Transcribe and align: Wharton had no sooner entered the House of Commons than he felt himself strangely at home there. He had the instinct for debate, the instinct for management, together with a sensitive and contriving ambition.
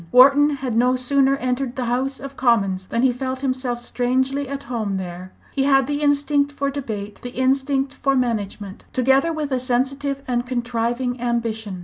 Wharton 0.11 0.49
had 0.55 0.75
no 0.75 0.95
sooner 0.95 1.35
entered 1.35 1.75
the 1.75 1.85
House 1.85 2.19
of 2.19 2.35
Commons 2.35 2.87
than 2.87 3.03
he 3.03 3.11
felt 3.11 3.41
himself 3.41 3.79
strangely 3.79 4.47
at 4.49 4.63
home 4.63 4.97
there. 4.97 5.31
He 5.53 5.65
had 5.65 5.85
the 5.85 6.01
instinct 6.01 6.51
for 6.51 6.71
debate, 6.71 7.21
the 7.21 7.35
instinct 7.35 7.93
for 7.93 8.15
management, 8.15 8.83
together 8.93 9.31
with 9.31 9.51
a 9.51 9.59
sensitive 9.59 10.23
and 10.27 10.43
contriving 10.47 11.21
ambition. 11.21 11.79